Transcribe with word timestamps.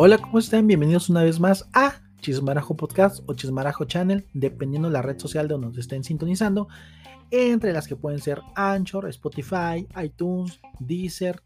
Hola, 0.00 0.18
¿cómo 0.18 0.38
están? 0.38 0.68
Bienvenidos 0.68 1.10
una 1.10 1.24
vez 1.24 1.40
más 1.40 1.68
a 1.72 2.00
Chismarajo 2.20 2.76
Podcast 2.76 3.18
o 3.26 3.34
Chismarajo 3.34 3.84
Channel, 3.84 4.28
dependiendo 4.32 4.86
de 4.86 4.92
la 4.92 5.02
red 5.02 5.18
social 5.18 5.48
de 5.48 5.54
donde 5.54 5.66
nos 5.66 5.78
estén 5.78 6.04
sintonizando, 6.04 6.68
entre 7.32 7.72
las 7.72 7.88
que 7.88 7.96
pueden 7.96 8.20
ser 8.20 8.40
Anchor, 8.54 9.08
Spotify, 9.08 9.88
iTunes, 10.00 10.60
Deezer, 10.78 11.42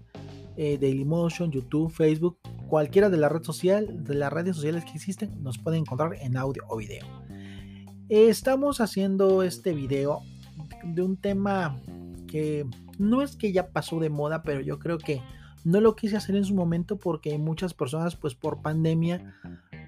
eh, 0.58 0.76
Dailymotion, 0.78 1.50
YouTube, 1.50 1.90
Facebook, 1.90 2.40
cualquiera 2.68 3.08
de 3.08 3.16
la 3.16 3.30
red 3.30 3.42
social, 3.42 4.04
de 4.04 4.16
las 4.16 4.30
redes 4.30 4.56
sociales 4.56 4.84
que 4.84 4.92
existen, 4.92 5.42
nos 5.42 5.56
pueden 5.56 5.80
encontrar 5.80 6.16
en 6.20 6.36
audio 6.36 6.62
o 6.68 6.76
video. 6.76 7.06
Estamos 8.10 8.82
haciendo 8.82 9.42
este 9.42 9.72
video 9.72 10.20
de 10.84 11.00
un 11.00 11.16
tema 11.16 11.80
que 12.28 12.66
no 12.98 13.22
es 13.22 13.34
que 13.34 13.50
ya 13.50 13.68
pasó 13.68 13.98
de 13.98 14.10
moda, 14.10 14.42
pero 14.42 14.60
yo 14.60 14.78
creo 14.78 14.98
que 14.98 15.22
no 15.64 15.80
lo 15.80 15.94
quise 15.96 16.16
hacer 16.16 16.36
en 16.36 16.44
su 16.44 16.54
momento 16.54 16.96
porque 16.98 17.38
muchas 17.38 17.74
personas, 17.74 18.16
pues 18.16 18.34
por 18.34 18.62
pandemia, 18.62 19.34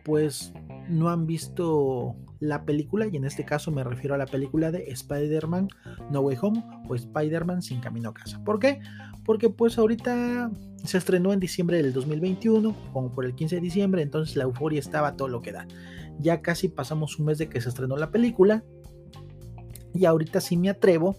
pues 0.05 0.53
no 0.89 1.09
han 1.09 1.27
visto 1.27 2.15
la 2.41 2.65
película, 2.65 3.07
y 3.07 3.17
en 3.17 3.25
este 3.25 3.45
caso 3.45 3.71
me 3.71 3.83
refiero 3.83 4.15
a 4.15 4.19
la 4.19 4.27
película 4.27 4.71
de 4.71 4.85
Spider-Man 4.91 5.69
No 6.11 6.21
Way 6.21 6.37
Home 6.43 6.65
o 6.89 6.95
Spider-Man 6.95 7.63
Sin 7.63 7.81
Camino 7.81 8.11
a 8.11 8.15
Casa. 8.15 8.43
¿Por 8.45 8.59
qué? 8.59 8.81
Porque 9.25 9.49
pues 9.49 9.79
ahorita 9.79 10.51
se 10.85 10.99
estrenó 10.99 11.33
en 11.33 11.41
diciembre 11.41 11.83
del 11.83 11.95
2021, 11.95 12.77
como 12.93 13.11
por 13.11 13.25
el 13.25 13.35
15 13.35 13.57
de 13.57 13.61
diciembre, 13.63 14.03
entonces 14.03 14.37
la 14.37 14.45
euforia 14.45 14.79
estaba 14.79 15.17
todo 15.17 15.29
lo 15.29 15.41
que 15.41 15.53
da. 15.53 15.67
Ya 16.21 16.43
casi 16.43 16.69
pasamos 16.69 17.19
un 17.19 17.27
mes 17.27 17.39
de 17.39 17.49
que 17.49 17.61
se 17.61 17.71
estrenó 17.71 17.97
la 17.97 18.11
película, 18.11 18.63
y 19.95 20.05
ahorita 20.05 20.41
sí 20.41 20.57
me 20.57 20.69
atrevo 20.69 21.17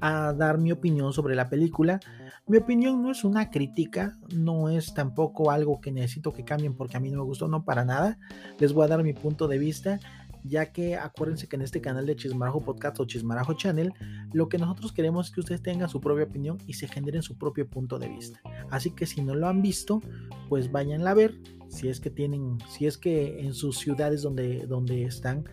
a 0.00 0.34
dar 0.34 0.58
mi 0.58 0.72
opinión 0.72 1.12
sobre 1.12 1.34
la 1.34 1.48
película 1.48 2.00
mi 2.48 2.58
opinión 2.58 3.02
no 3.02 3.10
es 3.10 3.24
una 3.24 3.50
crítica, 3.50 4.16
no 4.32 4.68
es 4.68 4.94
tampoco 4.94 5.50
algo 5.50 5.80
que 5.80 5.90
necesito 5.90 6.32
que 6.32 6.44
cambien 6.44 6.74
porque 6.74 6.96
a 6.96 7.00
mí 7.00 7.10
no 7.10 7.18
me 7.18 7.24
gustó, 7.24 7.48
no 7.48 7.64
para 7.64 7.84
nada. 7.84 8.18
Les 8.58 8.72
voy 8.72 8.84
a 8.84 8.88
dar 8.88 9.02
mi 9.02 9.12
punto 9.14 9.48
de 9.48 9.58
vista, 9.58 9.98
ya 10.46 10.72
que 10.72 10.96
acuérdense 10.96 11.48
que 11.48 11.56
en 11.56 11.62
este 11.62 11.80
canal 11.80 12.06
de 12.06 12.16
Chismarajo 12.16 12.60
Podcast 12.60 13.00
o 13.00 13.06
Chismarajo 13.06 13.54
Channel, 13.54 13.92
lo 14.32 14.48
que 14.48 14.58
nosotros 14.58 14.92
queremos 14.92 15.26
es 15.26 15.32
que 15.32 15.40
ustedes 15.40 15.62
tengan 15.62 15.88
su 15.88 16.00
propia 16.00 16.24
opinión 16.24 16.58
y 16.66 16.74
se 16.74 16.88
generen 16.88 17.22
su 17.22 17.36
propio 17.36 17.68
punto 17.68 17.98
de 17.98 18.08
vista. 18.08 18.40
Así 18.70 18.90
que 18.90 19.06
si 19.06 19.22
no 19.22 19.34
lo 19.34 19.48
han 19.48 19.62
visto, 19.62 20.00
pues 20.48 20.70
váyanla 20.70 21.10
a 21.10 21.14
ver, 21.14 21.40
si 21.68 21.88
es 21.88 22.00
que 22.00 22.10
tienen, 22.10 22.58
si 22.68 22.86
es 22.86 22.98
que 22.98 23.40
en 23.40 23.54
sus 23.54 23.78
ciudades 23.78 24.22
donde, 24.22 24.66
donde 24.66 25.04
están 25.04 25.44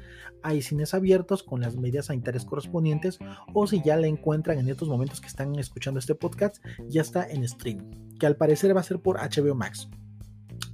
hay 0.43 0.61
cines 0.61 0.93
abiertos 0.93 1.41
con 1.41 1.61
las 1.61 1.75
medidas 1.77 2.07
sanitarias 2.07 2.45
correspondientes 2.45 3.17
o 3.53 3.65
si 3.65 3.81
ya 3.81 3.95
la 3.95 4.07
encuentran 4.07 4.59
en 4.59 4.67
estos 4.67 4.89
momentos 4.89 5.21
que 5.21 5.27
están 5.27 5.57
escuchando 5.57 5.99
este 5.99 6.15
podcast, 6.15 6.57
ya 6.87 7.01
está 7.01 7.27
en 7.29 7.47
stream, 7.47 7.89
que 8.19 8.25
al 8.25 8.35
parecer 8.35 8.75
va 8.75 8.81
a 8.81 8.83
ser 8.83 8.99
por 8.99 9.17
HBO 9.17 9.55
Max. 9.55 9.89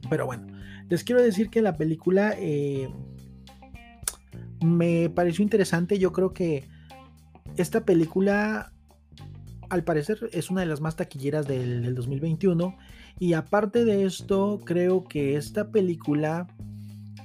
Pero 0.10 0.26
bueno, 0.26 0.48
les 0.90 1.04
quiero 1.04 1.22
decir 1.22 1.50
que 1.50 1.62
la 1.62 1.78
película 1.78 2.34
eh, 2.38 2.90
me 4.64 5.10
pareció 5.10 5.44
interesante, 5.44 6.00
yo 6.00 6.12
creo 6.12 6.34
que 6.34 6.68
esta 7.58 7.86
película 7.86 8.72
al 9.70 9.84
parecer 9.84 10.30
es 10.34 10.50
una 10.50 10.62
de 10.62 10.68
las 10.68 10.82
más 10.82 10.96
taquilleras 10.96 11.48
del, 11.48 11.84
del 11.84 11.96
2021 11.96 12.76
y 13.20 13.34
aparte 13.34 13.86
de 13.86 14.06
esto 14.06 14.60
creo 14.64 15.04
que 15.04 15.36
esta 15.36 15.72
película 15.72 16.48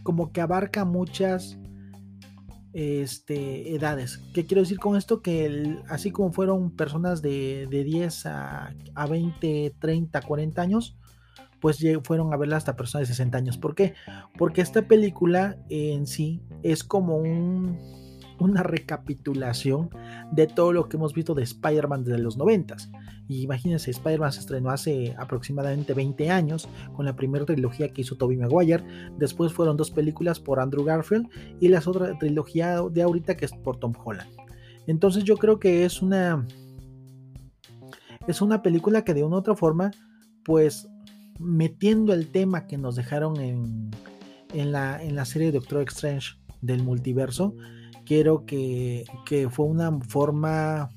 como 0.02 0.32
que 0.32 0.40
abarca 0.40 0.84
muchas 0.84 1.58
este, 2.74 3.74
edades. 3.74 4.18
¿Qué 4.34 4.44
quiero 4.44 4.62
decir 4.62 4.78
con 4.78 4.96
esto? 4.96 5.22
Que 5.22 5.78
así 5.88 6.10
como 6.10 6.32
fueron 6.32 6.72
personas 6.72 7.22
de, 7.22 7.66
10 7.70 8.26
a, 8.26 8.74
20, 9.08 9.76
30, 9.78 10.20
40 10.20 10.60
años, 10.62 10.98
pues 11.64 11.78
fueron 12.02 12.30
a 12.34 12.36
verla 12.36 12.58
hasta 12.58 12.76
personas 12.76 13.08
de 13.08 13.14
60 13.14 13.38
años. 13.38 13.56
¿Por 13.56 13.74
qué? 13.74 13.94
Porque 14.36 14.60
esta 14.60 14.82
película 14.82 15.56
en 15.70 16.06
sí 16.06 16.42
es 16.62 16.84
como 16.84 17.16
un, 17.16 17.78
una 18.38 18.62
recapitulación 18.62 19.88
de 20.30 20.46
todo 20.46 20.74
lo 20.74 20.90
que 20.90 20.98
hemos 20.98 21.14
visto 21.14 21.34
de 21.34 21.42
Spider-Man 21.42 22.04
desde 22.04 22.18
los 22.18 22.36
90 22.36 22.76
y 23.28 23.40
imagínense, 23.40 23.90
Spider-Man 23.90 24.34
se 24.34 24.40
estrenó 24.40 24.68
hace 24.68 25.14
aproximadamente 25.16 25.94
20 25.94 26.28
años 26.28 26.68
con 26.94 27.06
la 27.06 27.16
primera 27.16 27.46
trilogía 27.46 27.88
que 27.88 28.02
hizo 28.02 28.16
Tobey 28.16 28.36
Maguire. 28.36 28.84
Después 29.16 29.50
fueron 29.50 29.78
dos 29.78 29.90
películas 29.90 30.40
por 30.40 30.60
Andrew 30.60 30.84
Garfield 30.84 31.30
y 31.60 31.68
la 31.68 31.78
otra 31.78 32.18
trilogía 32.18 32.82
de 32.90 33.00
ahorita 33.00 33.38
que 33.38 33.46
es 33.46 33.52
por 33.52 33.78
Tom 33.78 33.94
Holland. 34.04 34.28
Entonces 34.86 35.24
yo 35.24 35.38
creo 35.38 35.58
que 35.58 35.86
es 35.86 36.02
una 36.02 36.46
es 38.28 38.42
una 38.42 38.60
película 38.60 39.02
que 39.02 39.14
de 39.14 39.24
una 39.24 39.36
u 39.36 39.38
otra 39.38 39.56
forma 39.56 39.92
pues 40.44 40.86
metiendo 41.38 42.12
el 42.12 42.30
tema 42.30 42.66
que 42.66 42.78
nos 42.78 42.96
dejaron 42.96 43.40
en, 43.40 43.90
en, 44.52 44.72
la, 44.72 45.02
en 45.02 45.14
la 45.14 45.24
serie 45.24 45.52
Doctor 45.52 45.82
Strange 45.88 46.36
del 46.60 46.82
multiverso, 46.82 47.54
quiero 48.04 48.46
que, 48.46 49.04
que 49.26 49.48
fue 49.48 49.66
una 49.66 49.92
forma 50.00 50.90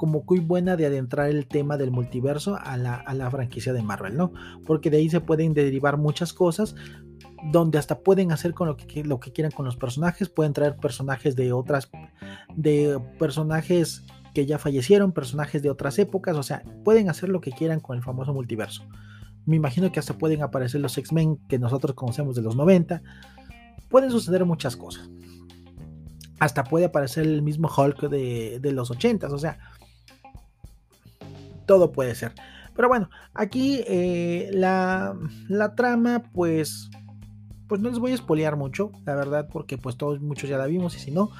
como 0.00 0.24
muy 0.26 0.40
buena 0.40 0.76
de 0.76 0.86
adentrar 0.86 1.28
el 1.28 1.46
tema 1.46 1.76
del 1.76 1.90
multiverso 1.90 2.56
a 2.58 2.78
la, 2.78 3.30
franquicia 3.30 3.74
de 3.74 3.82
Marvel, 3.82 4.16
¿no? 4.16 4.32
Porque 4.66 4.88
de 4.88 4.96
ahí 4.96 5.10
se 5.10 5.20
pueden 5.20 5.52
derivar 5.52 5.98
muchas 5.98 6.32
cosas, 6.32 6.74
donde 7.52 7.76
hasta 7.76 7.98
pueden 7.98 8.32
hacer 8.32 8.54
con 8.54 8.68
lo 8.68 8.78
que, 8.78 9.04
lo 9.04 9.20
que 9.20 9.30
quieran 9.30 9.52
con 9.52 9.66
los 9.66 9.76
personajes, 9.76 10.30
pueden 10.30 10.54
traer 10.54 10.76
personajes 10.76 11.36
de 11.36 11.52
otras, 11.52 11.90
de 12.56 12.98
personajes 13.18 14.02
que 14.32 14.46
ya 14.46 14.58
fallecieron, 14.58 15.12
personajes 15.12 15.62
de 15.62 15.68
otras 15.68 15.98
épocas, 15.98 16.34
o 16.34 16.42
sea, 16.42 16.62
pueden 16.82 17.10
hacer 17.10 17.28
lo 17.28 17.42
que 17.42 17.52
quieran 17.52 17.80
con 17.80 17.94
el 17.94 18.02
famoso 18.02 18.32
multiverso. 18.32 18.88
Me 19.50 19.56
imagino 19.56 19.90
que 19.90 19.98
hasta 19.98 20.14
pueden 20.14 20.42
aparecer 20.42 20.80
los 20.80 20.96
X-Men 20.96 21.36
que 21.48 21.58
nosotros 21.58 21.96
conocemos 21.96 22.36
de 22.36 22.42
los 22.42 22.54
90. 22.54 23.02
Pueden 23.88 24.12
suceder 24.12 24.44
muchas 24.44 24.76
cosas. 24.76 25.10
Hasta 26.38 26.62
puede 26.62 26.84
aparecer 26.84 27.26
el 27.26 27.42
mismo 27.42 27.68
Hulk 27.68 28.08
de, 28.08 28.60
de 28.60 28.72
los 28.72 28.92
80, 28.92 29.26
o 29.26 29.38
sea, 29.38 29.58
todo 31.66 31.90
puede 31.90 32.14
ser. 32.14 32.32
Pero 32.76 32.86
bueno, 32.86 33.10
aquí 33.34 33.82
eh, 33.88 34.50
la, 34.52 35.16
trama, 35.76 36.22
pues, 36.32 36.88
pues 37.66 37.80
no 37.80 37.90
les 37.90 37.98
voy 37.98 38.12
a 38.12 38.14
espolear 38.14 38.56
mucho, 38.56 38.92
la 39.04 39.16
verdad, 39.16 39.48
porque 39.52 39.78
pues 39.78 39.96
todos, 39.96 40.20
muchos 40.20 40.48
ya 40.48 40.58
la 40.58 40.66
vimos 40.66 40.94
y 40.94 41.00
si 41.00 41.10
no, 41.10 41.30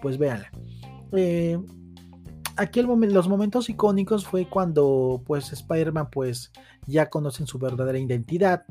pues 0.00 0.16
véanla. 0.16 0.50
Eh, 1.12 1.58
aquí 2.58 2.82
los 2.82 3.28
momentos 3.28 3.70
icónicos 3.70 4.26
fue 4.26 4.46
cuando 4.46 5.22
pues 5.26 5.52
Spider-Man 5.52 6.10
pues 6.10 6.52
ya 6.86 7.08
conocen 7.08 7.46
su 7.46 7.58
verdadera 7.58 7.98
identidad. 7.98 8.64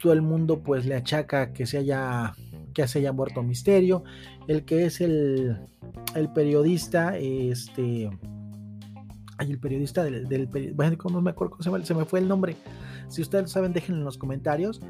Todo 0.00 0.12
el 0.12 0.22
mundo 0.22 0.62
pues 0.62 0.86
le 0.86 0.94
achaca 0.94 1.52
que 1.52 1.66
se 1.66 1.78
haya 1.78 2.34
que 2.72 2.88
se 2.88 3.00
haya 3.00 3.12
muerto 3.12 3.42
Misterio. 3.42 4.04
El 4.46 4.64
que 4.64 4.86
es 4.86 5.00
el, 5.00 5.58
el 6.14 6.32
periodista, 6.32 7.16
este 7.18 8.10
el 9.38 9.58
periodista 9.58 10.04
del, 10.04 10.28
del 10.28 10.46
bueno, 10.74 10.96
no 11.10 11.20
me 11.20 11.30
acuerdo 11.30 11.52
cómo 11.52 11.62
se 11.62 11.70
llama, 11.70 11.84
se 11.84 11.94
me 11.94 12.04
fue 12.04 12.20
el 12.20 12.28
nombre. 12.28 12.56
Si 13.08 13.22
ustedes 13.22 13.50
saben, 13.50 13.72
déjenlo 13.72 14.00
en 14.00 14.04
los 14.04 14.18
comentarios. 14.18 14.80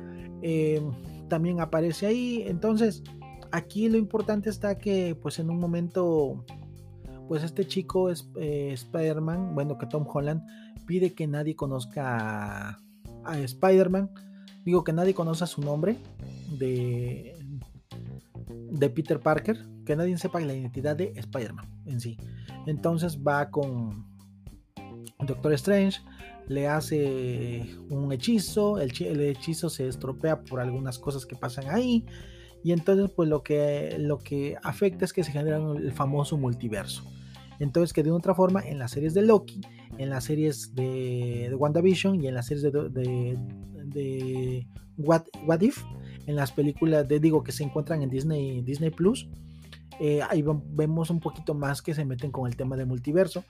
Eh, 0.43 0.83
también 1.29 1.61
aparece 1.61 2.07
ahí. 2.07 2.45
Entonces, 2.47 3.03
aquí 3.51 3.89
lo 3.89 3.97
importante 3.97 4.51
está 4.51 4.77
que, 4.77 5.17
pues 5.21 5.39
en 5.39 5.51
un 5.51 5.59
momento, 5.59 6.45
pues 7.33 7.45
este 7.45 7.67
chico 7.67 8.11
es 8.11 8.29
eh, 8.37 8.73
Spider-Man, 8.75 9.55
bueno, 9.55 9.79
que 9.79 9.87
Tom 9.87 10.07
Holland 10.07 10.43
pide 10.85 11.15
que 11.15 11.27
nadie 11.27 11.57
conozca 11.57 12.79
a, 13.25 13.39
Spider-Man. 13.39 14.11
Digo 14.67 14.85
que 14.85 14.93
nadie 14.93 15.15
conozca 15.15 15.47
su 15.47 15.63
nombre 15.63 15.97
de, 16.59 17.35
de 18.71 18.91
Peter 18.91 19.19
Parker, 19.19 19.65
que 19.87 19.97
nadie 19.97 20.19
sepa 20.19 20.41
la 20.41 20.53
identidad 20.53 20.95
de 20.95 21.15
Spider-Man 21.17 21.65
en 21.87 22.01
sí. 22.01 22.19
Entonces 22.67 23.19
va 23.27 23.49
con 23.49 24.05
Doctor 25.27 25.55
Strange 25.55 26.03
le 26.49 26.69
hace 26.69 27.79
un 27.89 28.13
hechizo, 28.13 28.79
el, 28.79 28.91
hechizo 29.23 29.71
se 29.71 29.89
estropea 29.89 30.43
por 30.43 30.61
algunas 30.61 30.99
cosas 30.99 31.25
que 31.25 31.35
pasan 31.35 31.71
ahí 31.71 32.05
y 32.63 32.73
entonces 32.73 33.11
pues 33.17 33.27
lo 33.31 33.43
que, 33.43 33.97
lo 33.99 34.19
que 34.19 34.59
afecta 34.63 35.07
es 35.07 35.15
que 35.15 35.25
se 35.25 35.33
genera 35.33 35.57
el 35.57 35.93
famoso 35.93 36.37
multiverso. 36.37 37.11
Entonces 37.63 37.93
que 37.93 38.03
de 38.03 38.11
otra 38.11 38.35
forma 38.35 38.61
en 38.61 38.79
las 38.79 38.91
series 38.91 39.15
de 39.15 39.23
Loki, 39.23 39.61
en 39.99 40.11
las 40.11 40.25
series 40.25 40.75
de, 40.75 41.55
WandaVision 41.57 42.23
y 42.23 42.29
en 42.29 42.35
las 42.35 42.47
series 42.47 42.63
de, 42.63 43.39
What, 44.99 45.23
If, 45.61 45.83
en 46.27 46.37
las 46.37 46.53
películas 46.53 47.09
de 47.09 47.21
digo 47.21 47.43
que 47.43 47.53
se 47.53 47.65
encuentran 47.65 48.03
en 48.03 48.11
Disney, 48.11 48.63
Disney 48.63 48.91
Plus, 48.91 49.29
eh, 50.01 50.21
ahí 50.29 50.45
vemos 50.71 51.11
un 51.11 51.21
poquito 51.21 51.55
más 51.55 51.81
que 51.83 51.95
se 51.95 52.05
meten 52.05 52.31
con 52.31 52.47
el 52.47 52.57
tema 52.57 52.77
del 52.77 52.87
multiverso 52.87 53.45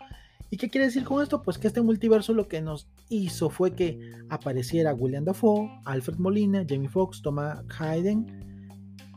¿Y 0.52 0.58
qué 0.58 0.68
quiere 0.68 0.88
decir 0.88 1.04
con 1.04 1.22
esto? 1.22 1.40
Pues 1.40 1.56
que 1.56 1.66
este 1.66 1.80
multiverso 1.80 2.34
lo 2.34 2.46
que 2.46 2.60
nos 2.60 2.86
hizo 3.08 3.48
fue 3.48 3.74
que 3.74 3.98
apareciera 4.28 4.92
William 4.92 5.24
Dafoe, 5.24 5.80
Alfred 5.86 6.18
Molina, 6.18 6.62
Jamie 6.68 6.90
Foxx, 6.90 7.22
Thomas 7.22 7.64
Hayden, 7.78 8.26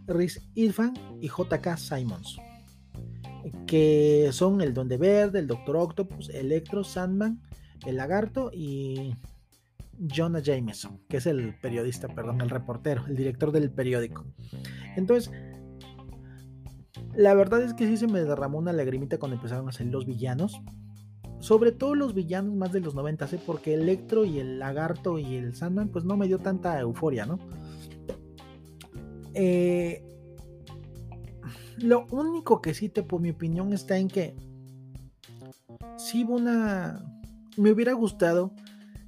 Rhys 0.07 0.41
Irfan 0.53 0.94
y 1.19 1.27
JK 1.27 1.75
Simons. 1.75 2.38
Que 3.68 4.30
son 4.31 4.62
el 4.62 4.74
Donde 4.74 4.97
Verde, 4.97 5.39
el 5.39 5.47
Doctor 5.47 5.75
Octopus, 5.77 6.30
Electro, 6.30 6.83
Sandman, 6.83 7.42
el 7.86 7.97
Lagarto 7.97 8.51
y, 8.53 9.15
Jonah 10.13 10.39
Jameson, 10.39 11.00
que 11.07 11.18
es 11.18 11.25
el 11.25 11.56
periodista, 11.59 12.07
perdón, 12.07 12.42
el 12.42 12.50
reportero, 12.50 13.06
el 13.07 13.15
director 13.15 13.51
del 13.51 13.71
periódico. 13.71 14.25
Entonces, 14.95 15.31
la 17.15 17.33
verdad 17.33 17.62
es 17.62 17.74
que 17.74 17.88
sí 17.88 17.97
se 17.97 18.07
me 18.07 18.21
derramó 18.21 18.57
una 18.57 18.74
lagrimita 18.74 19.18
cuando 19.18 19.36
empezaron 19.36 19.69
a 19.69 19.71
salir 19.71 19.94
los 19.94 20.06
villanos. 20.06 20.62
Sobre 21.39 21.71
todo 21.71 21.95
los 21.95 22.13
villanos 22.13 22.56
más 22.56 22.71
de 22.71 22.80
los 22.80 22.95
90, 22.95 23.25
¿eh? 23.25 23.39
porque 23.45 23.74
Electro 23.74 24.25
y 24.25 24.39
el 24.39 24.57
Lagarto 24.57 25.19
y 25.19 25.36
el 25.36 25.56
Sandman, 25.56 25.89
pues 25.89 26.03
no 26.03 26.18
me 26.18 26.27
dio 26.27 26.39
tanta 26.39 26.80
euforia, 26.80 27.25
¿no? 27.25 27.39
Eh, 29.33 30.03
lo 31.77 32.06
único 32.12 32.62
que 32.62 32.74
sí 32.74 32.89
te, 32.89 33.04
por 33.04 33.22
mi 33.22 33.31
opinión, 33.31 33.74
está 33.74 33.98
en 33.98 34.07
que 34.07 34.36
sí 35.98 36.24
una. 36.24 37.04
Me 37.57 37.72
hubiera 37.72 37.94
gustado 37.94 38.54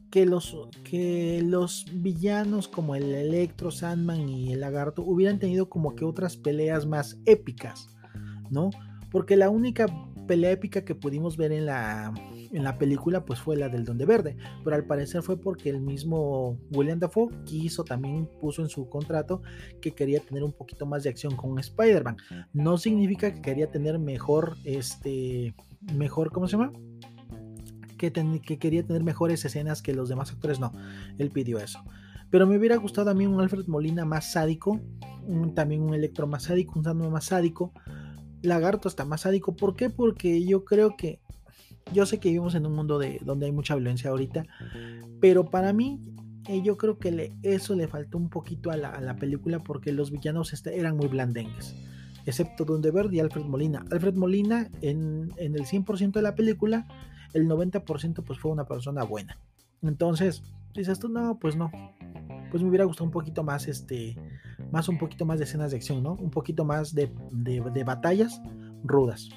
que 0.10 0.26
los, 0.26 0.56
que 0.84 1.42
los 1.44 1.86
villanos 1.94 2.68
como 2.68 2.96
el 2.96 3.14
Electro, 3.14 3.72
Sandman 3.72 4.30
y 4.30 4.54
el 4.54 4.62
Lagarto 4.62 5.04
hubieran 5.04 5.40
tenido 5.40 5.70
como 5.70 5.96
que 5.96 6.06
otras 6.06 6.38
peleas 6.38 6.86
más 6.86 7.18
épicas, 7.26 7.90
¿no? 8.50 8.70
Porque 9.12 9.36
la 9.36 9.50
única 9.50 9.88
pelea 10.28 10.52
épica 10.52 10.86
que 10.86 10.96
pudimos 10.96 11.36
ver 11.36 11.52
en 11.52 11.66
la, 11.66 12.14
en 12.52 12.64
la 12.64 12.78
película 12.78 13.26
pues 13.26 13.40
fue 13.40 13.58
la 13.58 13.70
del 13.70 13.86
Donde 13.86 14.06
Verde, 14.06 14.38
pero 14.64 14.76
al 14.76 14.86
parecer 14.86 15.22
fue 15.22 15.40
porque 15.40 15.70
el 15.70 15.82
mismo 15.82 16.58
William 16.72 17.00
Dafoe 17.00 17.30
quiso, 17.46 17.84
también 17.84 18.30
puso 18.40 18.62
en 18.62 18.70
su 18.70 18.90
contrato 18.90 19.42
que 19.82 19.94
quería 19.94 20.20
tener 20.20 20.44
un 20.44 20.54
poquito 20.54 20.86
más 20.86 21.04
de 21.04 21.10
acción 21.10 21.36
con 21.36 21.58
Spider-Man. 21.60 22.18
No 22.54 22.78
significa 22.78 23.34
que 23.34 23.42
quería 23.42 23.70
tener 23.72 24.00
mejor, 24.00 24.58
este, 24.64 25.56
mejor, 25.94 26.32
¿cómo 26.32 26.48
se 26.48 26.58
llama? 26.58 26.72
Que, 27.98 28.12
que 28.12 28.60
quería 28.60 28.84
tener 28.84 29.04
mejores 29.04 29.44
escenas 29.44 29.82
que 29.82 29.94
los 29.94 30.10
demás 30.10 30.32
actores, 30.32 30.60
no, 30.60 30.72
él 31.18 31.32
pidió 31.32 31.60
eso. 31.60 31.80
Pero 32.30 32.46
me 32.46 32.58
hubiera 32.58 32.76
gustado 32.76 33.08
también 33.08 33.34
un 33.34 33.42
Alfred 33.42 33.68
Molina 33.68 34.06
más 34.06 34.32
sádico, 34.32 34.80
también 35.56 35.82
un 35.82 35.94
Electro 35.94 36.28
más 36.28 36.44
sádico, 36.44 36.78
un 36.78 36.84
Sandman 36.84 37.12
más 37.12 37.26
sádico, 37.26 37.74
Lagarto 38.42 38.88
está 38.88 39.06
más 39.06 39.22
sádico. 39.22 39.56
¿Por 39.56 39.76
qué? 39.76 39.90
Porque 39.90 40.46
yo 40.46 40.64
creo 40.64 40.96
que 40.96 41.20
yo 41.94 42.06
sé 42.06 42.20
que 42.20 42.30
vivimos 42.30 42.56
en 42.56 42.66
un 42.66 42.74
mundo 42.74 43.00
de, 43.00 43.20
donde 43.24 43.46
hay 43.46 43.52
mucha 43.52 43.76
violencia 43.76 44.10
ahorita, 44.10 44.46
pero 45.20 45.50
para 45.50 45.74
mí 45.74 46.02
eh, 46.48 46.62
yo 46.62 46.78
creo 46.78 46.98
que 46.98 47.34
eso 47.44 47.76
le 47.76 47.88
faltó 47.88 48.18
un 48.18 48.30
poquito 48.30 48.72
a 48.72 48.78
la, 48.78 49.16
película 49.18 49.60
porque 49.60 49.92
los 49.92 50.12
villanos 50.12 50.54
este, 50.54 50.80
eran 50.80 50.96
muy 50.96 51.08
blandengues, 51.08 51.76
excepto 52.26 52.66
Donde 52.66 52.92
Verde 52.92 53.18
y 53.18 53.20
Alfred 53.20 53.46
Molina. 53.46 53.86
Alfred 53.92 54.16
Molina 54.16 54.70
en, 54.82 55.32
en 55.38 55.56
el 55.56 55.66
100% 55.66 56.12
de 56.12 56.22
la 56.22 56.36
película, 56.36 56.88
el 57.34 57.48
90% 57.48 58.24
pues 58.24 58.40
fue 58.40 58.52
una 58.52 58.66
persona 58.66 59.04
buena. 59.04 59.40
Entonces, 59.82 60.42
dices 60.74 61.00
tú, 61.00 61.10
no, 61.10 61.38
pues 61.40 61.56
no. 61.56 61.72
Pues 62.50 62.64
me 62.64 62.70
hubiera 62.70 62.86
gustado 62.86 63.06
un 63.06 63.12
poquito 63.12 63.44
más, 63.44 63.68
este, 63.68 64.16
más 64.72 64.88
un 64.88 64.98
poquito 64.98 65.26
más 65.26 65.40
de 65.40 65.46
escenas 65.46 65.72
de 65.72 65.78
acción, 65.78 66.02
¿no? 66.02 66.14
Un 66.14 66.32
poquito 66.32 66.64
más 66.64 66.96
de 66.96 67.12
batallas 67.86 68.42
rudas. 68.84 69.30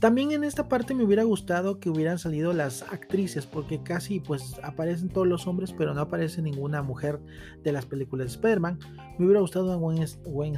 También 0.00 0.32
en 0.32 0.44
esta 0.44 0.66
parte 0.66 0.94
me 0.94 1.04
hubiera 1.04 1.24
gustado 1.24 1.78
que 1.78 1.90
hubieran 1.90 2.18
salido 2.18 2.54
las 2.54 2.82
actrices, 2.82 3.44
porque 3.44 3.82
casi 3.82 4.18
pues 4.18 4.58
aparecen 4.62 5.10
todos 5.10 5.26
los 5.26 5.46
hombres, 5.46 5.74
pero 5.76 5.92
no 5.92 6.00
aparece 6.00 6.40
ninguna 6.40 6.82
mujer 6.82 7.20
de 7.62 7.72
las 7.72 7.84
películas 7.84 8.28
de 8.28 8.32
Spider-Man. 8.32 8.78
Me 9.18 9.26
hubiera 9.26 9.40
gustado 9.40 9.78
Gwen, 9.78 10.56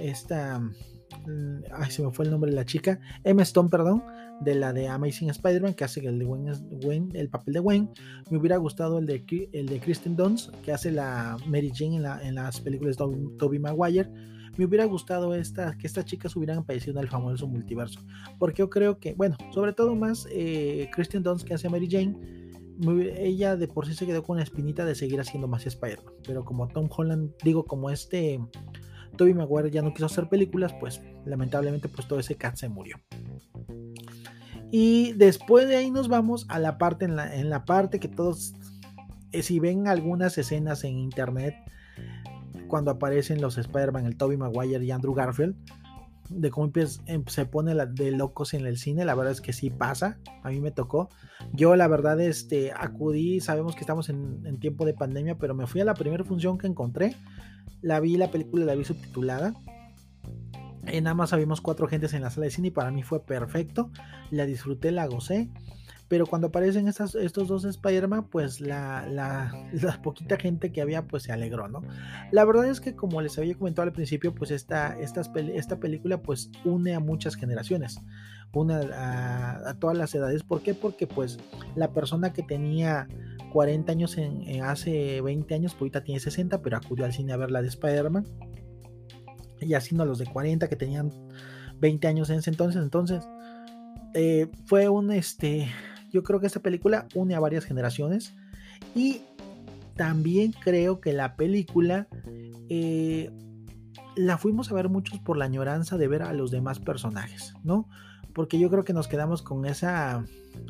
esta, 0.00 0.60
mm, 0.60 1.64
ay 1.72 1.90
se 1.90 2.04
me 2.04 2.12
fue 2.12 2.26
el 2.26 2.30
nombre 2.30 2.52
de 2.52 2.56
la 2.56 2.64
chica, 2.64 3.00
Emma 3.24 3.42
Stone, 3.42 3.70
perdón, 3.70 4.04
de 4.40 4.54
la 4.54 4.72
de 4.72 4.86
Amazing 4.86 5.30
Spider-Man, 5.30 5.74
que 5.74 5.82
hace 5.82 6.06
el, 6.06 6.20
de 6.20 6.24
Gwen, 6.24 7.10
el 7.12 7.28
papel 7.28 7.54
de 7.54 7.60
Gwen. 7.60 7.90
Me 8.30 8.38
hubiera 8.38 8.56
gustado 8.58 9.00
el 9.00 9.06
de, 9.06 9.48
el 9.52 9.66
de 9.66 9.80
Kristen 9.80 10.14
Dunst, 10.14 10.54
que 10.62 10.72
hace 10.72 10.92
la 10.92 11.36
Mary 11.46 11.72
Jane 11.74 11.96
en, 12.22 12.36
las 12.36 12.60
películas 12.60 12.96
de 12.96 13.04
Tobey 13.36 13.58
Maguire 13.58 14.08
me 14.56 14.64
hubiera 14.64 14.84
gustado 14.84 15.32
que 15.32 15.86
estas 15.86 16.04
chicas 16.04 16.34
hubieran 16.36 16.58
aparecido 16.58 16.98
en 16.98 17.04
el 17.04 17.10
famoso 17.10 17.46
multiverso. 17.46 18.00
Porque 18.38 18.60
yo 18.60 18.70
creo 18.70 18.98
que, 18.98 19.14
bueno, 19.14 19.36
sobre 19.52 19.72
todo 19.72 19.94
más 19.94 20.26
eh, 20.30 20.88
Kristen 20.92 21.22
Dunst 21.22 21.46
que 21.46 21.54
hace 21.54 21.68
Mary 21.68 21.88
Jane, 21.90 22.16
ella 23.18 23.56
de 23.56 23.68
por 23.68 23.86
sí 23.86 23.94
se 23.94 24.06
quedó 24.06 24.22
con 24.22 24.36
la 24.36 24.42
espinita 24.42 24.84
de 24.84 24.94
seguir 24.94 25.20
haciendo 25.20 25.48
más 25.48 25.66
Spider-Man. 25.66 26.14
Pero 26.26 26.44
como 26.44 26.68
Tom 26.68 26.88
Holland, 26.94 27.32
digo, 27.42 27.64
como 27.64 27.90
este 27.90 28.40
Toby 29.16 29.34
Maguire 29.34 29.70
ya 29.70 29.82
no 29.82 29.92
quiso 29.92 30.06
hacer 30.06 30.28
películas, 30.28 30.74
pues 30.78 31.00
lamentablemente 31.24 31.88
pues 31.88 32.06
todo 32.06 32.18
ese 32.20 32.36
cat 32.36 32.56
se 32.56 32.68
murió. 32.68 33.00
Y 34.70 35.12
después 35.12 35.68
de 35.68 35.76
ahí 35.76 35.90
nos 35.90 36.08
vamos 36.08 36.46
a 36.48 36.58
la 36.58 36.76
parte, 36.78 37.04
en 37.04 37.16
la, 37.16 37.34
en 37.34 37.50
la 37.50 37.64
parte 37.64 38.00
que 38.00 38.08
todos, 38.08 38.54
eh, 39.32 39.42
si 39.42 39.60
ven 39.60 39.86
algunas 39.88 40.36
escenas 40.38 40.84
en 40.84 40.98
internet, 40.98 41.54
cuando 42.66 42.90
aparecen 42.90 43.40
los 43.40 43.58
Spider-Man, 43.58 44.06
el 44.06 44.16
Tobey 44.16 44.36
Maguire 44.36 44.84
y 44.84 44.90
Andrew 44.90 45.14
Garfield, 45.14 45.56
de 46.28 46.50
cómo 46.50 46.72
em, 47.06 47.24
se 47.26 47.46
pone 47.46 47.74
de 47.74 48.10
locos 48.10 48.54
en 48.54 48.66
el 48.66 48.78
cine, 48.78 49.04
la 49.04 49.14
verdad 49.14 49.32
es 49.32 49.40
que 49.40 49.52
sí 49.52 49.70
pasa, 49.70 50.18
a 50.42 50.50
mí 50.50 50.60
me 50.60 50.70
tocó. 50.70 51.08
Yo 51.52 51.76
la 51.76 51.88
verdad 51.88 52.20
este, 52.20 52.72
acudí, 52.72 53.40
sabemos 53.40 53.74
que 53.74 53.80
estamos 53.80 54.08
en, 54.08 54.58
tiempo 54.58 54.84
de 54.84 54.94
pandemia, 54.94 55.38
pero 55.38 55.54
me 55.54 55.66
fui 55.66 55.80
a 55.80 55.84
la 55.84 55.94
primera 55.94 56.24
función 56.24 56.58
que 56.58 56.66
encontré, 56.66 57.16
la 57.82 58.00
vi, 58.00 58.16
la 58.16 58.30
película 58.30 58.64
la 58.64 58.74
vi 58.74 58.84
subtitulada. 58.84 59.54
En 60.86 61.04
nada 61.04 61.14
más 61.14 61.32
habíamos 61.32 61.60
cuatro 61.60 61.88
gentes 61.88 62.14
en 62.14 62.22
la 62.22 62.30
sala 62.30 62.44
de 62.44 62.50
cine 62.50 62.68
y 62.68 62.70
para 62.70 62.90
mí 62.90 63.02
fue 63.02 63.24
perfecto, 63.24 63.90
la 64.30 64.46
disfruté, 64.46 64.92
la 64.92 65.06
gocé. 65.06 65.50
Pero 66.08 66.26
cuando 66.26 66.48
aparecen 66.48 66.86
estos 66.86 67.48
dos 67.48 67.64
Spider-Man, 67.64 68.28
pues 68.28 68.60
la, 68.60 69.52
poquita 70.02 70.36
gente 70.36 70.70
que 70.70 70.80
había, 70.80 71.06
pues 71.06 71.24
se 71.24 71.32
alegró, 71.32 71.68
¿no? 71.68 71.82
La 72.30 72.44
verdad 72.44 72.66
es 72.66 72.80
que 72.80 72.94
como 72.94 73.20
les 73.20 73.38
había 73.38 73.54
comentado 73.54 73.86
al 73.86 73.92
principio, 73.92 74.34
pues 74.34 74.50
esta, 74.50 74.98
esta, 74.98 75.22
esta 75.54 75.80
película 75.80 76.22
pues 76.22 76.50
une 76.64 76.94
a 76.94 77.00
muchas 77.00 77.34
generaciones, 77.34 78.00
une 78.52 78.74
a, 78.74 79.76
todas 79.80 79.98
las 79.98 80.14
edades. 80.14 80.44
¿Por 80.44 80.62
qué? 80.62 80.74
Porque 80.74 81.06
pues 81.06 81.38
la 81.74 81.92
persona 81.92 82.32
que 82.32 82.42
tenía 82.42 83.08
40 83.52 83.90
años 83.90 84.16
en, 84.16 84.62
hace 84.62 85.20
20 85.20 85.54
años, 85.54 85.72
pues 85.72 85.82
ahorita 85.82 86.04
tiene 86.04 86.20
60, 86.20 86.62
pero 86.62 86.76
acudió 86.76 87.04
al 87.04 87.12
cine 87.12 87.32
a 87.32 87.36
ver 87.36 87.50
la 87.50 87.62
de 87.62 87.68
Spider-Man. 87.68 88.26
Y 89.60 89.74
así 89.74 89.94
no 89.94 90.04
los 90.04 90.18
de 90.18 90.26
40 90.26 90.68
que 90.68 90.76
tenían 90.76 91.10
20 91.80 92.06
años 92.06 92.30
en 92.30 92.38
ese 92.38 92.50
entonces. 92.50 92.82
Entonces, 92.82 93.26
eh, 94.14 94.48
fue 94.66 94.88
un 94.88 95.12
este 95.12 95.68
yo 96.16 96.22
creo 96.22 96.40
que 96.40 96.46
esta 96.46 96.60
película 96.60 97.08
une 97.14 97.34
a 97.34 97.40
varias 97.40 97.66
generaciones 97.66 98.34
y 98.94 99.20
también 99.96 100.52
creo 100.52 100.98
que 100.98 101.12
la 101.12 101.36
película 101.36 102.08
eh, 102.70 103.30
la 104.16 104.38
fuimos 104.38 104.70
a 104.70 104.74
ver 104.74 104.88
muchos 104.88 105.18
por 105.18 105.36
la 105.36 105.44
añoranza 105.44 105.98
de 105.98 106.08
ver 106.08 106.22
a 106.22 106.32
los 106.32 106.50
demás 106.50 106.80
personajes, 106.80 107.52
¿no? 107.64 107.86
Porque 108.32 108.58
yo 108.58 108.70
creo 108.70 108.82
que 108.82 108.94
nos 108.94 109.08
quedamos 109.08 109.42
con 109.42 109.66
esa, 109.66 110.24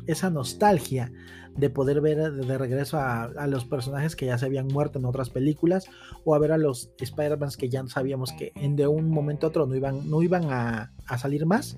esa 0.05 0.29
nostalgia 0.29 1.13
de 1.55 1.69
poder 1.69 2.01
ver 2.01 2.33
de 2.33 2.57
regreso 2.57 2.99
a, 2.99 3.47
los 3.47 3.63
personajes 3.63 4.17
que 4.17 4.25
ya 4.25 4.37
se 4.37 4.45
habían 4.45 4.67
muerto 4.67 4.99
en 4.99 5.05
otras 5.05 5.29
películas 5.29 5.85
o 6.25 6.35
a 6.35 6.39
ver 6.39 6.51
a 6.51 6.57
los 6.57 6.91
Spider-Man 6.99 7.51
que 7.57 7.69
ya 7.69 7.87
sabíamos 7.87 8.33
que 8.33 8.51
en 8.55 8.75
de 8.75 8.87
un 8.87 9.09
momento 9.09 9.47
a 9.47 9.49
otro 9.49 9.65
no 9.65 9.75
iban, 9.75 10.09
no 10.09 10.21
iban 10.21 10.51
a, 10.51 10.91
a 11.07 11.17
salir 11.17 11.45
más, 11.45 11.77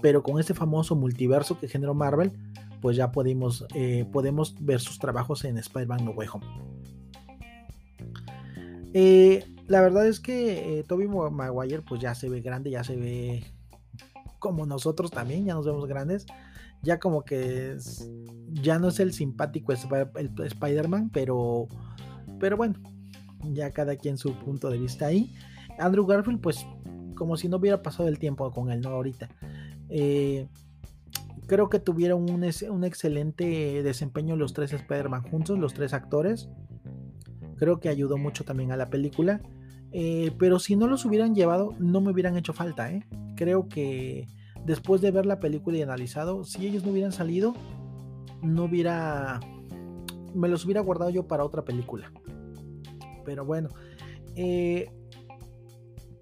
pero 0.00 0.22
con 0.22 0.40
este 0.40 0.54
famoso 0.54 0.96
multiverso 0.96 1.58
que 1.58 1.68
generó 1.68 1.94
Marvel, 1.94 2.32
pues 2.84 2.98
ya 2.98 3.12
podemos, 3.12 3.64
eh, 3.74 4.04
podemos 4.12 4.54
ver 4.60 4.78
sus 4.78 4.98
trabajos 4.98 5.46
en 5.46 5.56
Spider-Man 5.56 6.04
No 6.04 6.10
Way 6.10 6.28
Home. 6.34 6.46
Eh, 8.92 9.42
la 9.68 9.80
verdad 9.80 10.06
es 10.06 10.20
que 10.20 10.80
eh, 10.80 10.84
Toby 10.86 11.08
Maguire 11.08 11.80
pues 11.80 12.02
ya 12.02 12.14
se 12.14 12.28
ve 12.28 12.42
grande, 12.42 12.68
ya 12.68 12.84
se 12.84 12.96
ve 12.96 13.42
como 14.38 14.66
nosotros 14.66 15.10
también, 15.10 15.46
ya 15.46 15.54
nos 15.54 15.64
vemos 15.64 15.86
grandes. 15.86 16.26
Ya 16.82 16.98
como 16.98 17.24
que 17.24 17.78
ya 18.52 18.78
no 18.78 18.88
es 18.88 19.00
el 19.00 19.14
simpático 19.14 19.72
Spider-Man, 19.72 21.08
pero, 21.08 21.68
pero 22.38 22.58
bueno, 22.58 22.74
ya 23.44 23.70
cada 23.70 23.96
quien 23.96 24.18
su 24.18 24.34
punto 24.34 24.68
de 24.68 24.76
vista 24.76 25.06
ahí. 25.06 25.34
Andrew 25.78 26.04
Garfield 26.04 26.42
pues 26.42 26.66
como 27.14 27.38
si 27.38 27.48
no 27.48 27.56
hubiera 27.56 27.80
pasado 27.80 28.10
el 28.10 28.18
tiempo 28.18 28.50
con 28.50 28.70
él, 28.70 28.82
¿no? 28.82 28.90
Ahorita. 28.90 29.30
Eh, 29.88 30.48
creo 31.46 31.68
que 31.68 31.78
tuvieron 31.78 32.30
un, 32.30 32.44
excelente 32.84 33.82
desempeño 33.82 34.36
los 34.36 34.52
tres 34.52 34.72
Spider-Man 34.72 35.22
juntos, 35.22 35.58
los 35.58 35.74
tres 35.74 35.92
actores. 35.92 36.48
Creo 37.56 37.80
que 37.80 37.88
ayudó 37.88 38.16
mucho 38.16 38.44
también 38.44 38.72
a 38.72 38.76
la 38.76 38.90
película. 38.90 39.40
Eh, 39.92 40.32
pero 40.38 40.58
si 40.58 40.74
no 40.74 40.86
los 40.86 41.04
hubieran 41.04 41.34
llevado, 41.34 41.74
no 41.78 42.00
me 42.00 42.10
hubieran 42.10 42.36
hecho 42.36 42.52
falta. 42.52 42.90
¿eh? 42.92 43.06
Creo 43.36 43.68
que 43.68 44.26
después 44.64 45.00
de 45.00 45.10
ver 45.10 45.26
la 45.26 45.38
película 45.38 45.76
y 45.76 45.82
analizado, 45.82 46.44
si 46.44 46.66
ellos 46.66 46.84
no 46.84 46.92
hubieran 46.92 47.12
salido, 47.12 47.54
no 48.42 48.64
hubiera. 48.64 49.40
Me 50.34 50.48
los 50.48 50.64
hubiera 50.64 50.80
guardado 50.80 51.10
yo 51.10 51.28
para 51.28 51.44
otra 51.44 51.64
película. 51.64 52.12
Pero 53.24 53.44
bueno. 53.44 53.68
Eh, 54.36 54.90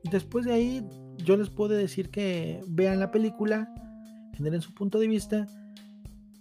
después 0.04 0.44
de 0.44 0.52
ahí, 0.52 0.86
yo 1.16 1.36
les 1.38 1.48
puedo 1.48 1.74
decir 1.74 2.10
que 2.10 2.60
vean 2.68 3.00
la 3.00 3.10
película 3.10 3.72
generen 4.34 4.62
su 4.62 4.74
punto 4.74 4.98
de 4.98 5.08
vista 5.08 5.46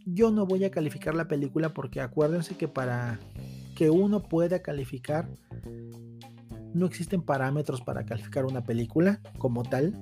yo 0.06 0.32
no 0.32 0.46
voy 0.46 0.64
a 0.64 0.72
calificar 0.72 1.16
la 1.16 1.28
película 1.28 1.70
porque 1.74 2.02
acuérdense 2.02 2.56
que 2.56 2.68
para 2.68 3.20
que 3.76 3.90
uno 3.90 4.24
pueda 4.24 4.62
calificar 4.62 5.30
no 6.74 6.86
existen 6.86 7.22
parámetros 7.22 7.82
para 7.82 8.06
calificar 8.06 8.46
una 8.46 8.64
película 8.64 9.20
como 9.38 9.64
tal, 9.64 9.94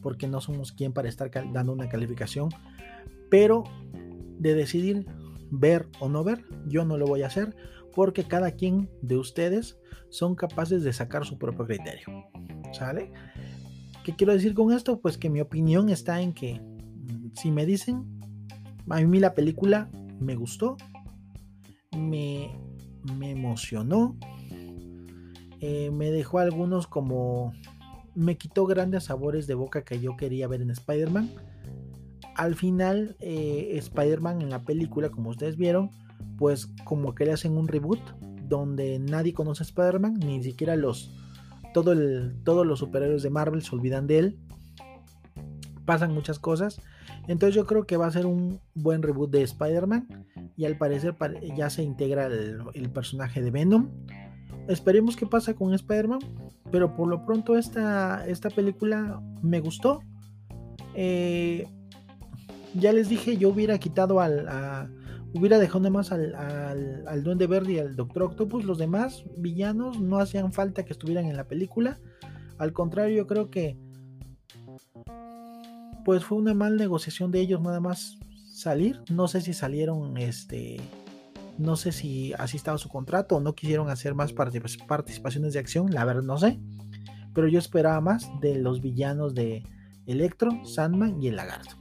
porque 0.00 0.28
no 0.28 0.40
somos 0.40 0.72
quien 0.72 0.92
para 0.92 1.08
estar 1.08 1.30
dando 1.52 1.72
una 1.72 1.88
calificación, 1.88 2.50
pero 3.30 3.64
de 4.38 4.54
decidir 4.54 5.06
ver 5.50 5.88
o 5.98 6.08
no 6.08 6.22
ver, 6.24 6.44
yo 6.66 6.84
no 6.84 6.96
lo 6.98 7.06
voy 7.06 7.22
a 7.22 7.26
hacer 7.26 7.56
porque 7.94 8.24
cada 8.24 8.52
quien 8.52 8.90
de 9.02 9.16
ustedes 9.16 9.78
son 10.08 10.34
capaces 10.34 10.82
de 10.82 10.92
sacar 10.92 11.24
su 11.24 11.38
propio 11.38 11.66
criterio. 11.66 12.24
¿Sale? 12.72 13.12
¿Qué 14.04 14.14
quiero 14.14 14.32
decir 14.32 14.54
con 14.54 14.72
esto? 14.72 15.00
Pues 15.00 15.16
que 15.16 15.30
mi 15.30 15.40
opinión 15.40 15.88
está 15.88 16.20
en 16.20 16.32
que 16.32 16.60
si 17.34 17.50
me 17.50 17.66
dicen, 17.66 18.04
a 18.88 19.00
mí 19.00 19.20
la 19.20 19.34
película 19.34 19.90
me 20.20 20.36
gustó, 20.36 20.76
me, 21.96 22.50
me 23.18 23.30
emocionó, 23.30 24.16
eh, 25.60 25.90
me 25.90 26.10
dejó 26.10 26.38
algunos 26.38 26.86
como... 26.86 27.52
Me 28.14 28.36
quitó 28.36 28.64
grandes 28.66 29.04
sabores 29.04 29.48
de 29.48 29.54
boca 29.54 29.82
que 29.82 30.00
yo 30.00 30.16
quería 30.16 30.46
ver 30.46 30.62
en 30.62 30.70
Spider-Man. 30.70 31.30
Al 32.36 32.54
final, 32.54 33.16
eh, 33.18 33.72
Spider-Man 33.78 34.40
en 34.42 34.50
la 34.50 34.62
película, 34.62 35.08
como 35.08 35.30
ustedes 35.30 35.56
vieron, 35.56 35.90
pues 36.38 36.66
como 36.84 37.14
que 37.14 37.24
le 37.24 37.32
hacen 37.32 37.56
un 37.56 37.66
reboot 37.66 37.98
donde 38.48 39.00
nadie 39.00 39.32
conoce 39.32 39.64
a 39.64 39.66
Spider-Man, 39.66 40.14
ni 40.20 40.42
siquiera 40.44 40.76
los 40.76 41.10
todos 41.72 42.66
los 42.66 42.78
superhéroes 42.78 43.24
de 43.24 43.30
Marvel 43.30 43.62
se 43.62 43.74
olvidan 43.74 44.06
de 44.06 44.18
él. 44.18 44.38
Pasan 45.84 46.12
muchas 46.12 46.38
cosas. 46.38 46.80
Entonces 47.28 47.54
yo 47.54 47.66
creo 47.66 47.86
que 47.86 47.96
va 47.96 48.06
a 48.06 48.10
ser 48.10 48.26
un 48.26 48.60
buen 48.74 49.02
reboot 49.02 49.30
de 49.30 49.42
Spider-Man. 49.42 50.26
Y 50.56 50.64
al 50.64 50.78
parecer 50.78 51.14
ya 51.56 51.70
se 51.70 51.82
integra 51.82 52.26
el, 52.26 52.90
personaje 52.90 53.42
de 53.42 53.50
Venom. 53.50 53.90
Esperemos 54.68 55.16
qué 55.16 55.26
pasa 55.26 55.54
con 55.54 55.74
Spider-Man. 55.74 56.20
Pero 56.70 56.96
por 56.96 57.08
lo 57.08 57.24
pronto 57.24 57.56
esta, 57.56 58.26
esta 58.26 58.50
película 58.50 59.20
me 59.42 59.60
gustó. 59.60 60.00
Eh, 60.94 61.68
ya 62.74 62.92
les 62.92 63.08
dije, 63.08 63.36
yo 63.36 63.50
hubiera 63.50 63.78
quitado 63.78 64.20
al, 64.20 64.48
hubiera 65.34 65.58
dejado 65.58 65.80
nada 65.80 65.90
más 65.90 66.12
al, 66.12 66.34
al, 66.34 67.22
Duende 67.22 67.46
Verde 67.46 67.72
y 67.74 67.78
al 67.78 67.96
Doctor 67.96 68.24
Octopus. 68.24 68.64
Los 68.64 68.78
demás 68.78 69.24
villanos 69.36 70.00
no 70.00 70.18
hacían 70.18 70.52
falta 70.52 70.84
que 70.84 70.92
estuvieran 70.92 71.26
en 71.26 71.36
la 71.36 71.44
película. 71.44 72.00
Al 72.58 72.72
contrario, 72.72 73.16
yo 73.16 73.26
creo 73.26 73.50
que 73.50 73.76
pues 76.04 76.24
fue 76.24 76.38
una 76.38 76.54
mal 76.54 76.76
negociación 76.76 77.30
de 77.30 77.40
ellos 77.40 77.60
nada 77.60 77.80
más 77.80 78.18
salir. 78.52 79.00
No 79.10 79.28
sé 79.28 79.40
si 79.40 79.52
salieron, 79.54 80.16
este, 80.16 80.80
no 81.58 81.76
sé 81.76 81.92
si 81.92 82.32
así 82.34 82.56
estaba 82.56 82.78
su 82.78 82.88
contrato 82.88 83.36
o 83.36 83.40
no 83.40 83.54
quisieron 83.54 83.88
hacer 83.88 84.14
más 84.14 84.32
participaciones 84.32 85.52
de 85.52 85.58
acción. 85.58 85.92
La 85.92 86.04
verdad 86.04 86.22
no 86.22 86.38
sé. 86.38 86.58
Pero 87.34 87.48
yo 87.48 87.58
esperaba 87.58 88.00
más 88.00 88.28
de 88.40 88.56
los 88.56 88.80
villanos 88.80 89.34
de 89.34 89.64
Electro, 90.06 90.64
Sandman 90.64 91.20
y 91.22 91.28
el 91.28 91.36
Lagarto. 91.36 91.76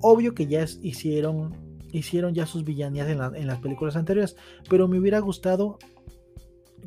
Obvio 0.00 0.34
que 0.34 0.46
ya 0.46 0.64
hicieron 0.82 1.64
hicieron 1.98 2.34
ya 2.34 2.46
sus 2.46 2.64
villanías 2.64 3.08
en, 3.08 3.46
las 3.46 3.58
películas 3.60 3.94
anteriores, 3.94 4.36
pero 4.68 4.88
me 4.88 4.98
hubiera 4.98 5.20
gustado 5.20 5.78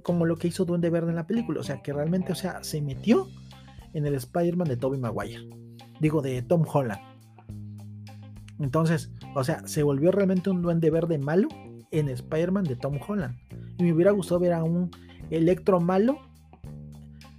como 0.04 0.26
lo 0.26 0.36
que 0.36 0.50
hizo 0.50 0.66
Duende 0.66 0.90
Verde 0.90 1.10
en 1.10 1.16
la 1.16 1.28
película, 1.28 1.62
o 1.62 1.64
sea, 1.64 1.82
que 1.82 1.94
realmente, 1.94 2.34
o 2.34 2.36
sea, 2.36 2.64
se 2.64 2.82
metió 2.82 3.30
en 3.94 4.06
el 4.06 4.16
Spider-Man 4.16 4.68
de 4.68 4.78
Tobey 4.78 5.00
Maguire, 5.00 5.48
digo, 6.00 6.22
de 6.22 6.42
Tom 6.42 6.66
Holland. 6.72 7.02
Entonces, 8.60 9.12
o 9.36 9.44
sea, 9.44 9.68
se 9.68 9.84
volvió 9.84 10.12
realmente 10.12 10.50
un 10.50 10.62
Duende 10.62 10.90
Verde 10.90 11.18
malo 11.18 11.48
en 11.92 12.10
Spider-Man 12.10 12.66
de 12.66 12.76
Tom 12.76 13.00
Holland. 13.06 13.38
Y 13.78 13.84
me 13.84 13.94
hubiera 13.94 14.12
gustado 14.12 14.40
ver 14.40 14.54
a 14.54 14.64
un 14.64 14.92
Electro 15.30 15.80
malo 15.80 16.20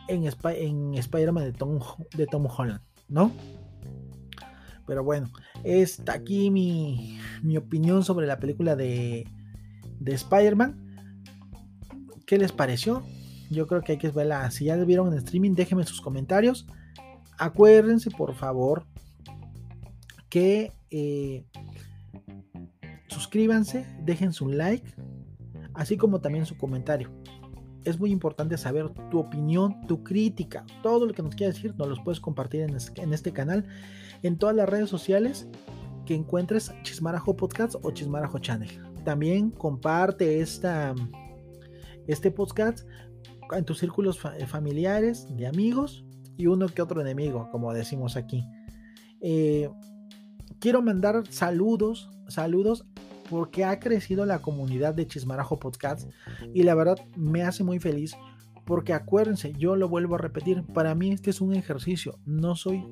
en, 0.09 0.25
en 0.25 0.95
Spider-Man 0.95 1.45
de 1.45 1.53
Tom, 1.53 1.79
de 2.17 2.27
Tom 2.27 2.47
Holland, 2.47 2.81
¿no? 3.09 3.33
Pero 4.87 5.05
bueno, 5.05 5.31
está 5.65 6.15
aquí 6.15 6.51
mi, 6.51 7.19
opinión 7.57 8.05
sobre 8.05 8.27
la 8.27 8.39
película 8.39 8.75
de, 8.75 9.27
de 10.01 10.15
Spider-Man. 10.15 10.85
¿Qué 12.27 12.39
les 12.39 12.53
pareció? 12.53 13.03
Yo 13.51 13.67
creo 13.67 13.83
que 13.83 13.93
hay 13.93 13.99
que 13.99 14.11
verla. 14.11 14.51
Si 14.51 14.67
ya 14.67 14.77
la 14.77 14.85
vieron 14.85 15.13
en 15.13 15.19
streaming, 15.19 15.55
déjenme 15.55 15.85
sus 15.85 16.01
comentarios. 16.01 16.67
Acuérdense, 17.39 18.11
por 18.11 18.35
favor, 18.35 18.85
que 20.29 20.73
eh, 20.91 21.45
suscríbanse, 23.07 23.87
dejen 24.05 24.33
su 24.33 24.49
like, 24.49 24.93
así 25.75 25.97
como 25.97 26.21
también 26.21 26.47
su 26.47 26.57
comentario. 26.57 27.11
Es 27.85 27.99
muy 27.99 28.11
importante 28.11 28.59
saber 28.59 28.91
tu 29.11 29.21
opinión, 29.21 29.87
tu 29.87 30.03
crítica, 30.03 30.67
todo 30.83 31.07
lo 31.07 31.15
que 31.15 31.23
nos 31.23 31.35
quieras 31.35 31.57
decir, 31.57 31.75
nos 31.77 31.89
los 31.89 32.01
puedes 32.01 32.21
compartir 32.21 32.63
en 32.63 33.13
este 33.13 33.33
canal 33.33 33.65
en 34.23 34.37
todas 34.37 34.55
las 34.55 34.69
redes 34.69 34.91
sociales 34.91 35.49
que 36.05 36.15
encuentres 36.15 36.73
Chismarajo 36.83 37.37
Podcast 37.37 37.77
o 37.83 37.91
Chismarajo 37.93 38.39
Channel. 38.39 38.71
También 39.05 39.51
comparte 39.51 40.41
esta, 40.41 40.95
este 42.07 42.31
podcast 42.31 42.87
en 43.53 43.65
tus 43.65 43.79
círculos 43.79 44.19
familiares, 44.19 45.27
de 45.37 45.47
amigos 45.47 46.05
y 46.39 46.47
uno 46.47 46.69
que 46.69 46.81
otro 46.81 47.03
enemigo, 47.03 47.51
como 47.51 47.75
decimos 47.75 48.17
aquí. 48.17 48.47
Eh, 49.21 49.69
quiero 50.61 50.81
mandar 50.81 51.25
saludos, 51.29 52.09
saludos 52.29 52.87
porque 53.29 53.65
ha 53.65 53.79
crecido 53.79 54.25
la 54.25 54.41
comunidad 54.41 54.95
de 54.95 55.07
Chismarajo 55.07 55.59
Podcast 55.59 56.09
y 56.55 56.63
la 56.63 56.75
verdad 56.75 56.99
me 57.17 57.43
hace 57.43 57.65
muy 57.65 57.79
feliz 57.79 58.17
porque 58.65 58.93
acuérdense, 58.93 59.53
yo 59.55 59.77
lo 59.77 59.89
vuelvo 59.89 60.15
a 60.15 60.19
repetir, 60.19 60.63
para 60.63 60.95
mí 60.95 61.11
este 61.11 61.31
es 61.31 61.41
un 61.41 61.55
ejercicio, 61.55 62.19
no 62.25 62.55
soy 62.55 62.85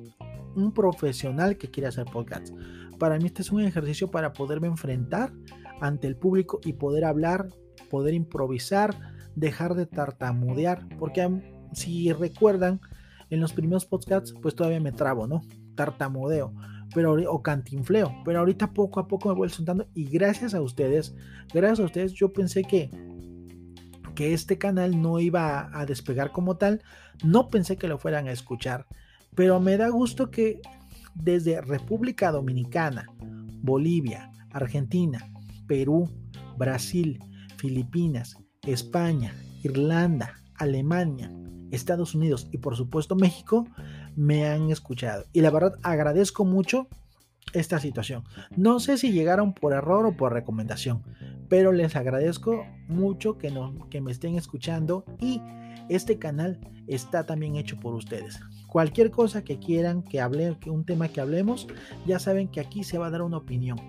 un 0.55 0.73
profesional 0.73 1.57
que 1.57 1.69
quiere 1.69 1.87
hacer 1.87 2.05
podcast. 2.05 2.49
Para 2.97 3.17
mí 3.17 3.27
este 3.27 3.43
es 3.43 3.51
un 3.51 3.61
ejercicio 3.61 4.09
para 4.09 4.33
poderme 4.33 4.67
enfrentar 4.67 5.31
ante 5.79 6.07
el 6.07 6.15
público 6.15 6.59
y 6.65 6.73
poder 6.73 7.05
hablar, 7.05 7.47
poder 7.91 8.15
improvisar, 8.15 8.95
dejar 9.35 9.75
de 9.75 9.85
tartamudear, 9.85 10.87
porque 10.97 11.29
si 11.73 12.11
recuerdan, 12.11 12.81
en 13.29 13.39
los 13.39 13.53
primeros 13.53 13.85
podcasts 13.85 14.33
pues 14.41 14.55
todavía 14.55 14.79
me 14.79 14.91
trabo, 14.91 15.27
¿no? 15.27 15.41
Tartamudeo, 15.75 16.53
pero 16.93 17.13
o 17.31 17.43
cantinfleo, 17.43 18.13
pero 18.25 18.39
ahorita 18.39 18.73
poco 18.73 18.99
a 18.99 19.07
poco 19.07 19.29
me 19.29 19.35
voy 19.35 19.49
soltando 19.49 19.87
y 19.93 20.05
gracias 20.05 20.53
a 20.53 20.61
ustedes, 20.61 21.15
gracias 21.53 21.79
a 21.79 21.85
ustedes 21.85 22.13
yo 22.13 22.33
pensé 22.33 22.63
que 22.63 22.91
que 24.15 24.33
este 24.33 24.57
canal 24.57 24.99
no 24.99 25.19
iba 25.19 25.69
a 25.71 25.85
despegar 25.85 26.31
como 26.31 26.57
tal, 26.57 26.81
no 27.23 27.49
pensé 27.49 27.77
que 27.77 27.87
lo 27.87 27.99
fueran 27.99 28.27
a 28.27 28.31
escuchar 28.31 28.87
pero 29.37 29.59
me 29.59 29.77
da 29.77 29.89
gusto 29.89 30.31
que 30.31 30.59
desde 31.13 31.61
República 31.61 32.31
Dominicana, 32.31 33.05
Bolivia, 33.61 34.31
Argentina, 34.49 35.19
Perú, 35.67 36.09
Brasil, 36.57 37.19
Filipinas, 37.57 38.35
España, 38.63 39.35
Irlanda, 39.61 40.41
Alemania, 40.55 41.31
Estados 41.71 42.15
Unidos 42.15 42.47
y 42.51 42.57
por 42.57 42.75
supuesto 42.75 43.15
México 43.15 43.65
me 44.15 44.47
han 44.47 44.69
escuchado. 44.71 45.25
Y 45.33 45.41
la 45.41 45.51
verdad 45.51 45.73
agradezco 45.83 46.45
mucho 46.45 46.87
esta 47.53 47.79
situación. 47.79 48.23
No 48.55 48.79
sé 48.79 48.97
si 48.97 49.11
llegaron 49.11 49.53
por 49.53 49.73
error 49.73 50.05
o 50.05 50.17
por 50.17 50.33
recomendación, 50.33 51.03
pero 51.49 51.71
les 51.71 51.95
agradezco 51.95 52.65
mucho 52.87 53.37
que, 53.37 53.53
que 53.89 54.01
me 54.01 54.11
estén 54.11 54.35
escuchando 54.35 55.05
y 55.19 55.41
este 55.89 56.19
canal 56.19 56.59
está 56.87 57.25
también 57.25 57.55
hecho 57.55 57.79
por 57.79 57.93
ustedes. 57.95 58.39
Cualquier 58.67 59.11
cosa 59.11 59.43
que 59.43 59.59
quieran 59.59 60.03
que 60.03 60.19
hable, 60.19 60.57
un 60.65 60.85
tema 60.85 61.07
que 61.07 61.21
hablemos, 61.21 61.67
ya 62.05 62.19
saben 62.19 62.49
que 62.49 62.59
aquí 62.59 62.83
se 62.83 62.97
va 62.97 63.07
a 63.07 63.11
dar 63.11 63.21
una 63.21 63.37
opinión. 63.37 63.79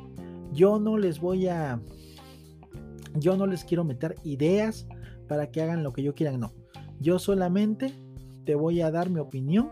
Yo 0.52 0.78
no 0.78 0.96
les 0.96 1.20
voy 1.20 1.48
a 1.48 1.80
yo 3.14 3.36
no 3.36 3.46
les 3.46 3.64
quiero 3.64 3.84
meter 3.84 4.14
ideas 4.22 4.86
para 5.28 5.50
que 5.50 5.62
hagan 5.62 5.82
lo 5.82 5.92
que 5.92 6.02
yo 6.02 6.14
quiera, 6.14 6.36
no. 6.36 6.52
Yo 7.00 7.18
solamente 7.18 7.92
te 8.44 8.54
voy 8.54 8.80
a 8.80 8.90
dar 8.90 9.10
mi 9.10 9.20
opinión 9.20 9.70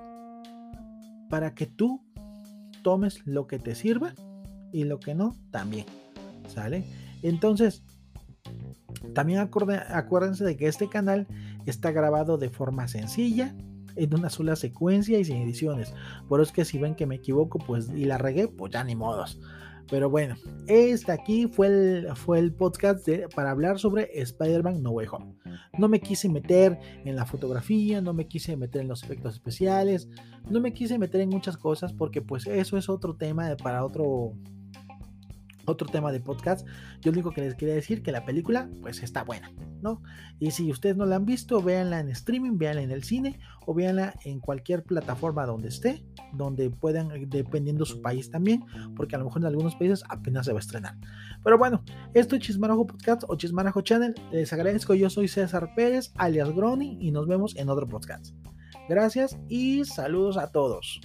para 1.29 1.55
que 1.55 1.67
tú 1.67 2.03
tomes 2.83 3.27
lo 3.27 3.47
que 3.47 3.59
te 3.59 3.75
sirva 3.75 4.15
y 4.73 4.85
lo 4.85 5.01
que 5.01 5.15
no 5.15 5.35
también. 5.51 5.87
¿Sale? 6.49 6.85
Entonces, 7.23 7.83
también 9.15 9.41
acuérdense 9.41 10.45
de 10.45 10.57
que 10.57 10.69
este 10.69 10.89
canal 10.89 11.27
está 11.65 11.91
grabado 11.91 12.39
de 12.39 12.51
forma 12.51 12.87
sencilla, 12.87 13.55
en 13.97 14.15
una 14.15 14.31
sola 14.31 14.57
secuencia 14.57 15.19
y 15.19 15.25
sin 15.25 15.37
ediciones. 15.37 15.95
Por 16.29 16.41
eso 16.41 16.51
es 16.51 16.55
que 16.55 16.65
si 16.65 16.79
ven 16.79 16.95
que 16.95 17.07
me 17.07 17.17
equivoco 17.17 17.59
pues 17.59 17.91
y 17.91 18.05
la 18.05 18.19
regué, 18.19 18.47
pues 18.47 18.73
ya 18.73 18.85
ni 18.85 18.95
modos. 18.95 19.41
Pero 19.89 20.11
bueno, 20.11 20.37
este 20.67 21.13
aquí 21.13 21.47
fue 21.47 21.69
el, 21.69 22.09
fue 22.17 22.39
el 22.39 22.53
podcast 22.53 23.09
para 23.35 23.51
hablar 23.51 23.79
sobre 23.79 24.11
Spider-Man 24.13 24.83
No 24.83 24.91
Way 24.91 25.07
Home. 25.13 25.35
No 25.79 25.89
me 25.89 26.01
quise 26.01 26.29
meter 26.29 26.79
en 27.05 27.15
la 27.17 27.25
fotografía, 27.25 28.01
no 28.01 28.13
me 28.13 28.27
quise 28.27 28.57
meter 28.57 28.83
en 28.83 28.89
los 28.89 29.03
efectos 29.05 29.35
especiales, 29.35 30.09
no 30.51 30.61
me 30.61 30.73
quise 30.73 30.99
meter 30.99 31.21
en 31.21 31.29
muchas 31.29 31.57
cosas 31.57 31.93
porque 31.93 32.23
pues 32.23 32.47
eso 32.47 32.77
es 32.77 32.89
otro 32.89 33.17
tema 33.17 33.57
para 33.63 33.85
otro 33.85 34.35
otro 35.67 35.89
tema 35.89 36.13
de 36.13 36.21
podcast. 36.21 36.67
Yo 37.01 37.11
lo 37.11 37.17
único 37.17 37.33
que 37.33 37.43
les 37.43 37.55
quería 37.55 37.75
decir 37.75 38.03
que 38.03 38.13
la 38.13 38.25
película 38.25 38.69
pues 38.83 39.03
está 39.03 39.25
buena, 39.25 39.53
¿no? 39.83 40.03
Y 40.39 40.51
si 40.51 40.71
ustedes 40.71 40.97
no 40.97 41.07
la 41.07 41.17
han 41.17 41.27
visto, 41.27 41.63
véanla 41.63 42.01
en 42.01 42.09
streaming, 42.11 42.59
véanla 42.59 42.83
en 42.83 42.91
el 42.91 43.05
cine 43.05 43.39
o 43.67 43.75
véanla 43.75 44.15
en 44.25 44.41
cualquier 44.41 44.83
plataforma 44.83 45.47
donde 45.47 45.69
esté, 45.69 46.05
donde 46.33 46.71
puedan, 46.71 47.09
dependiendo 47.29 47.85
su 47.85 48.01
país 48.01 48.31
también, 48.31 48.65
porque 48.97 49.17
a 49.17 49.19
lo 49.19 49.27
mejor 49.27 49.43
en 49.43 49.47
algunos 49.47 49.75
países 49.75 50.03
apenas 50.09 50.47
se 50.47 50.53
va 50.53 50.59
a 50.59 50.61
estrenar. 50.61 50.97
Pero 51.43 51.59
bueno, 51.59 51.83
esto 52.15 52.37
es 52.37 52.43
Chismarajo 52.43 52.87
Podcast 52.87 53.25
o 53.29 53.37
Chismarajo 53.37 53.81
Channel. 53.83 54.15
Les 54.33 54.53
agradezco, 54.53 54.95
yo 54.95 55.11
soy 55.11 55.29
César 55.29 55.75
Pérez, 55.75 56.13
alias 56.17 56.51
Grony, 56.51 56.97
y 57.01 57.11
nos 57.11 57.27
vemos 57.27 57.57
en 57.57 57.69
otro 57.69 57.87
podcast. 57.87 58.35
Gracias 58.89 59.37
y 59.49 59.85
saludos 59.85 60.37
a 60.37 60.51
todos. 60.53 61.01